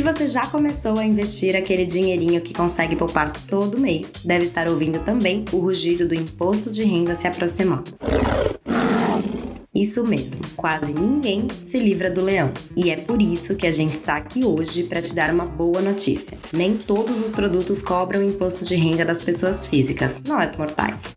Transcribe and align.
Se 0.00 0.04
você 0.04 0.26
já 0.26 0.46
começou 0.46 0.98
a 0.98 1.04
investir 1.04 1.54
aquele 1.54 1.84
dinheirinho 1.84 2.40
que 2.40 2.54
consegue 2.54 2.96
poupar 2.96 3.30
todo 3.46 3.78
mês, 3.78 4.10
deve 4.24 4.46
estar 4.46 4.66
ouvindo 4.66 4.98
também 5.00 5.44
o 5.52 5.58
rugido 5.58 6.08
do 6.08 6.14
imposto 6.14 6.70
de 6.70 6.82
renda 6.82 7.14
se 7.14 7.26
aproximando. 7.26 7.98
Isso 9.74 10.02
mesmo, 10.02 10.40
quase 10.56 10.94
ninguém 10.94 11.48
se 11.60 11.78
livra 11.78 12.10
do 12.10 12.22
leão. 12.22 12.50
E 12.74 12.90
é 12.90 12.96
por 12.96 13.20
isso 13.20 13.56
que 13.56 13.66
a 13.66 13.70
gente 13.70 13.92
está 13.92 14.14
aqui 14.14 14.42
hoje 14.42 14.84
para 14.84 15.02
te 15.02 15.14
dar 15.14 15.28
uma 15.34 15.44
boa 15.44 15.82
notícia. 15.82 16.38
Nem 16.50 16.78
todos 16.78 17.22
os 17.22 17.28
produtos 17.28 17.82
cobram 17.82 18.22
imposto 18.22 18.64
de 18.64 18.76
renda 18.76 19.04
das 19.04 19.20
pessoas 19.20 19.66
físicas, 19.66 20.18
nós 20.26 20.56
mortais. 20.56 21.12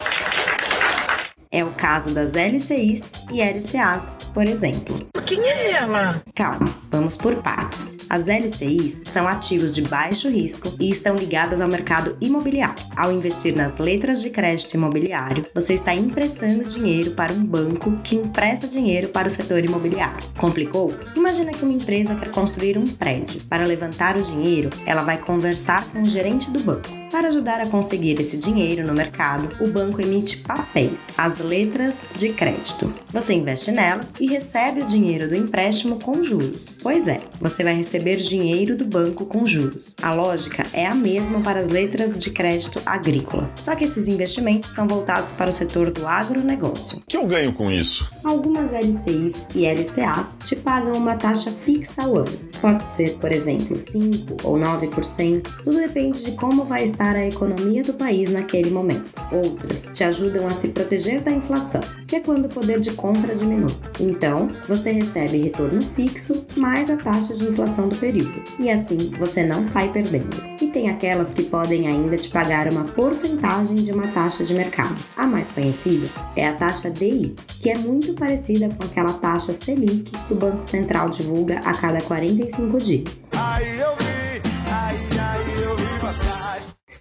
É 1.49 1.63
o 1.63 1.69
caso 1.69 2.13
das 2.13 2.33
LCIs 2.33 3.01
e 3.31 3.39
LCAs, 3.41 4.03
por 4.33 4.45
exemplo. 4.45 4.99
Quem 5.25 5.39
é 5.39 5.71
ela? 5.71 6.21
Calma, 6.35 6.67
vamos 6.91 7.15
por 7.15 7.33
partes. 7.35 8.02
As 8.09 8.27
LCIs 8.27 9.01
são 9.05 9.27
ativos 9.27 9.73
de 9.75 9.81
baixo 9.81 10.29
risco 10.29 10.73
e 10.79 10.89
estão 10.89 11.15
ligadas 11.15 11.61
ao 11.61 11.67
mercado 11.67 12.17
imobiliário. 12.21 12.83
Ao 12.95 13.11
investir 13.11 13.55
nas 13.55 13.77
letras 13.77 14.21
de 14.21 14.29
crédito 14.29 14.75
imobiliário, 14.75 15.45
você 15.53 15.73
está 15.73 15.93
emprestando 15.93 16.65
dinheiro 16.65 17.11
para 17.11 17.33
um 17.33 17.43
banco 17.43 17.91
que 18.03 18.15
empresta 18.15 18.67
dinheiro 18.67 19.09
para 19.09 19.27
o 19.27 19.31
setor 19.31 19.63
imobiliário. 19.63 20.27
Complicou? 20.37 20.93
Imagina 21.15 21.51
que 21.51 21.63
uma 21.63 21.73
empresa 21.73 22.15
quer 22.15 22.31
construir 22.31 22.77
um 22.77 22.85
prédio. 22.85 23.41
Para 23.49 23.65
levantar 23.65 24.17
o 24.17 24.21
dinheiro, 24.21 24.69
ela 24.85 25.03
vai 25.03 25.17
conversar 25.17 25.85
com 25.91 26.01
o 26.01 26.05
gerente 26.05 26.51
do 26.51 26.59
banco. 26.59 27.03
Para 27.13 27.27
ajudar 27.27 27.61
a 27.61 27.67
conseguir 27.67 28.19
esse 28.19 28.35
dinheiro 28.35 28.85
no 28.87 28.91
mercado, 28.91 29.63
o 29.63 29.67
banco 29.67 30.01
emite 30.01 30.37
papéis, 30.37 30.97
as 31.15 31.37
letras 31.37 32.01
de 32.15 32.29
crédito. 32.29 32.91
Você 33.11 33.33
investe 33.33 33.71
nelas 33.71 34.11
e 34.19 34.25
recebe 34.25 34.81
o 34.81 34.85
dinheiro 34.85 35.29
do 35.29 35.35
empréstimo 35.35 35.99
com 35.99 36.23
juros. 36.23 36.72
Pois 36.83 37.07
é, 37.07 37.21
você 37.39 37.63
vai 37.63 37.73
receber 37.75 38.17
dinheiro 38.17 38.75
do 38.75 38.83
banco 38.83 39.25
com 39.25 39.47
juros. 39.47 39.95
A 40.01 40.13
lógica 40.13 40.65
é 40.73 40.85
a 40.85 40.93
mesma 40.93 41.39
para 41.39 41.61
as 41.61 41.69
letras 41.69 42.11
de 42.11 42.29
crédito 42.29 42.81
agrícola, 42.85 43.49
só 43.55 43.73
que 43.73 43.85
esses 43.85 44.05
investimentos 44.05 44.71
são 44.71 44.85
voltados 44.85 45.31
para 45.31 45.49
o 45.49 45.53
setor 45.53 45.91
do 45.91 46.05
agronegócio. 46.05 46.97
O 46.97 47.01
que 47.07 47.15
eu 47.15 47.25
ganho 47.25 47.53
com 47.53 47.71
isso? 47.71 48.11
Algumas 48.21 48.73
LCIs 48.73 49.45
e 49.55 49.65
LCAs 49.65 50.27
te 50.43 50.57
pagam 50.57 50.97
uma 50.97 51.15
taxa 51.15 51.51
fixa 51.51 52.03
ao 52.03 52.17
ano. 52.17 52.37
Pode 52.59 52.85
ser, 52.85 53.15
por 53.15 53.31
exemplo, 53.31 53.77
5 53.77 54.37
ou 54.43 54.59
9%, 54.59 55.41
tudo 55.63 55.77
depende 55.77 56.25
de 56.25 56.33
como 56.33 56.65
vai 56.65 56.83
estar 56.83 57.15
a 57.15 57.25
economia 57.25 57.81
do 57.81 57.93
país 57.93 58.29
naquele 58.29 58.69
momento. 58.69 59.09
Outras 59.31 59.87
te 59.93 60.03
ajudam 60.03 60.47
a 60.47 60.51
se 60.51 60.67
proteger 60.67 61.21
da 61.21 61.31
inflação, 61.31 61.81
que 62.07 62.15
é 62.15 62.19
quando 62.19 62.45
o 62.45 62.49
poder 62.49 62.79
de 62.79 62.91
compra 62.91 63.35
diminui. 63.35 63.75
Então, 63.99 64.47
você 64.67 64.91
recebe 64.91 65.37
retorno 65.37 65.81
fixo 65.81 66.45
mais 66.55 66.89
a 66.89 66.97
taxa 66.97 67.33
de 67.33 67.45
inflação 67.45 67.89
do 67.89 67.95
período, 67.95 68.43
e 68.59 68.69
assim 68.69 69.11
você 69.17 69.43
não 69.43 69.63
sai 69.63 69.91
perdendo. 69.91 70.43
E 70.61 70.67
tem 70.67 70.89
aquelas 70.89 71.33
que 71.33 71.43
podem 71.43 71.87
ainda 71.87 72.17
te 72.17 72.29
pagar 72.29 72.71
uma 72.71 72.83
porcentagem 72.83 73.77
de 73.77 73.91
uma 73.91 74.07
taxa 74.07 74.43
de 74.43 74.53
mercado. 74.53 74.95
A 75.15 75.27
mais 75.27 75.51
conhecida 75.51 76.07
é 76.35 76.47
a 76.47 76.53
taxa 76.53 76.89
DI, 76.89 77.35
que 77.47 77.69
é 77.69 77.77
muito 77.77 78.13
parecida 78.13 78.69
com 78.69 78.83
aquela 78.83 79.13
taxa 79.13 79.53
Selic 79.53 80.11
que 80.27 80.33
o 80.33 80.37
Banco 80.37 80.63
Central 80.63 81.09
divulga 81.09 81.59
a 81.59 81.73
cada 81.73 82.01
45 82.01 82.77
dias. 82.79 83.09
Aí 83.33 83.79
eu 83.79 83.95
vi, 83.95 84.41
aí, 84.71 84.97
aí 85.19 85.63
eu 85.63 85.75
vi 85.75 85.83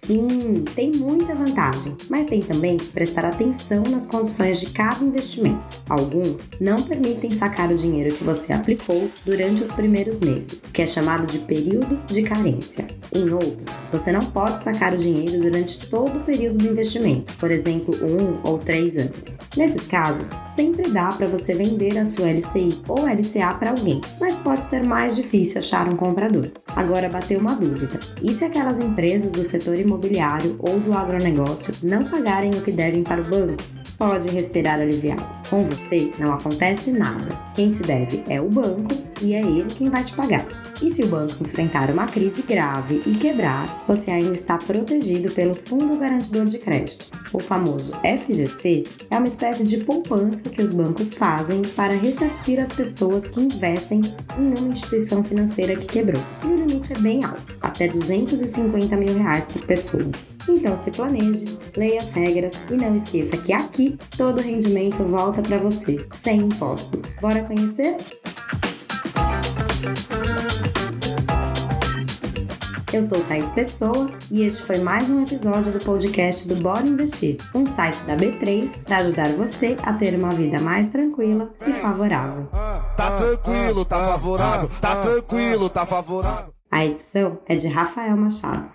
Sim, 0.01 0.65
tem 0.75 0.91
muita 0.91 1.35
vantagem, 1.35 1.95
mas 2.09 2.25
tem 2.25 2.41
também 2.41 2.77
que 2.77 2.87
prestar 2.87 3.25
atenção 3.25 3.83
nas 3.83 4.07
condições 4.07 4.59
de 4.59 4.71
cada 4.71 5.05
investimento. 5.05 5.63
Alguns 5.87 6.49
não 6.59 6.81
permitem 6.81 7.31
sacar 7.31 7.71
o 7.71 7.75
dinheiro 7.75 8.13
que 8.13 8.23
você 8.23 8.51
aplicou 8.53 9.09
durante 9.23 9.61
os 9.61 9.71
primeiros 9.71 10.19
meses, 10.19 10.59
que 10.73 10.81
é 10.81 10.87
chamado 10.87 11.27
de 11.27 11.37
período 11.37 11.95
de 12.07 12.23
carência. 12.23 12.87
Em 13.13 13.29
outros, 13.29 13.82
você 13.93 14.11
não 14.11 14.21
pode 14.21 14.59
sacar 14.59 14.91
o 14.91 14.97
dinheiro 14.97 15.39
durante 15.39 15.87
todo 15.87 16.17
o 16.17 16.23
período 16.23 16.57
do 16.57 16.67
investimento, 16.67 17.31
por 17.37 17.51
exemplo, 17.51 17.95
um 18.03 18.39
ou 18.43 18.57
três 18.57 18.97
anos. 18.97 19.13
Nesses 19.55 19.85
casos, 19.85 20.31
sempre 20.55 20.89
dá 20.89 21.09
para 21.09 21.27
você 21.27 21.53
vender 21.53 21.95
a 21.99 22.05
sua 22.05 22.31
LCI 22.31 22.81
ou 22.87 23.05
LCA 23.05 23.53
para 23.53 23.69
alguém, 23.69 24.01
mas 24.19 24.33
pode 24.39 24.67
ser 24.67 24.83
mais 24.83 25.15
difícil 25.15 25.59
achar 25.59 25.87
um 25.87 25.95
comprador. 25.95 26.47
Agora 26.75 27.07
bateu 27.07 27.39
uma 27.39 27.55
dúvida: 27.55 27.99
e 28.23 28.33
se 28.33 28.43
aquelas 28.43 28.79
empresas 28.79 29.31
do 29.31 29.43
setor 29.43 29.77
imobiliário 29.77 30.55
ou 30.57 30.79
do 30.79 30.91
agronegócio 30.93 31.71
não 31.83 32.03
pagarem 32.05 32.51
o 32.51 32.61
que 32.61 32.71
devem 32.71 33.03
para 33.03 33.21
o 33.21 33.25
banco? 33.25 33.61
Pode 33.95 34.27
respirar 34.27 34.79
aliviado. 34.79 35.23
Com 35.51 35.63
você 35.65 36.11
não 36.17 36.33
acontece 36.33 36.91
nada. 36.91 37.39
Quem 37.55 37.69
te 37.69 37.83
deve 37.83 38.23
é 38.27 38.41
o 38.41 38.49
banco 38.49 38.89
e 39.21 39.35
é 39.35 39.41
ele 39.41 39.69
quem 39.69 39.89
vai 39.89 40.03
te 40.03 40.13
pagar. 40.13 40.62
E 40.81 40.93
se 40.93 41.03
o 41.03 41.07
banco 41.07 41.43
enfrentar 41.43 41.89
uma 41.89 42.07
crise 42.07 42.41
grave 42.41 43.01
e 43.05 43.15
quebrar, 43.15 43.67
você 43.87 44.11
ainda 44.11 44.33
está 44.33 44.57
protegido 44.57 45.31
pelo 45.31 45.55
Fundo 45.55 45.97
Garantidor 45.97 46.45
de 46.45 46.57
Crédito. 46.57 47.07
O 47.31 47.39
famoso 47.39 47.93
FGC 48.03 48.83
é 49.09 49.17
uma 49.17 49.27
espécie 49.27 49.63
de 49.63 49.77
poupança 49.77 50.49
que 50.49 50.61
os 50.61 50.71
bancos 50.71 51.13
fazem 51.13 51.61
para 51.75 51.93
ressarcir 51.93 52.59
as 52.59 52.71
pessoas 52.71 53.27
que 53.27 53.39
investem 53.39 54.01
em 54.37 54.59
uma 54.59 54.69
instituição 54.69 55.23
financeira 55.23 55.75
que 55.75 55.85
quebrou. 55.85 56.21
E 56.43 56.47
o 56.47 56.55
limite 56.55 56.93
é 56.93 56.99
bem 56.99 57.23
alto, 57.23 57.57
até 57.61 57.87
250 57.87 58.95
mil 58.97 59.17
reais 59.17 59.47
por 59.47 59.65
pessoa. 59.65 60.11
Então 60.47 60.77
se 60.77 60.91
planeje, 60.91 61.57
leia 61.75 62.01
as 62.01 62.09
regras 62.09 62.53
e 62.69 62.73
não 62.73 62.95
esqueça 62.95 63.37
que 63.37 63.53
aqui 63.53 63.97
todo 64.17 64.41
rendimento 64.41 65.03
volta 65.03 65.41
para 65.41 65.57
você, 65.57 65.97
sem 66.11 66.41
impostos. 66.41 67.03
Bora 67.21 67.43
conhecer? 67.43 67.97
Eu 72.93 73.01
sou 73.01 73.23
Thais 73.23 73.49
Pessoa 73.49 74.07
e 74.29 74.43
este 74.43 74.61
foi 74.61 74.77
mais 74.77 75.09
um 75.09 75.23
episódio 75.23 75.73
do 75.73 75.83
podcast 75.83 76.47
do 76.47 76.55
Bora 76.55 76.87
Investir, 76.87 77.37
um 77.55 77.65
site 77.65 78.03
da 78.03 78.15
B3 78.15 78.83
para 78.83 78.97
ajudar 78.97 79.31
você 79.31 79.75
a 79.81 79.93
ter 79.93 80.13
uma 80.13 80.29
vida 80.29 80.59
mais 80.61 80.89
tranquila 80.89 81.49
e 81.65 81.73
favorável. 81.73 82.47
Tá 82.95 83.17
tranquilo, 83.17 83.83
tá 83.83 83.97
favorável, 83.97 84.69
tá 84.79 84.95
tranquilo, 85.01 85.69
tá 85.71 85.87
favorável. 85.87 86.53
A 86.69 86.85
edição 86.85 87.39
é 87.47 87.55
de 87.55 87.67
Rafael 87.67 88.15
Machado. 88.15 88.69